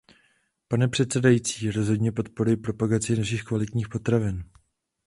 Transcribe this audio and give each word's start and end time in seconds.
Pane 0.67 0.87
předsedající, 0.87 1.71
rozhodně 1.71 2.11
podporuji 2.11 2.57
propagaci 2.57 3.15
našich 3.17 3.43
kvalitních 3.43 3.89
potravin. 3.89 4.43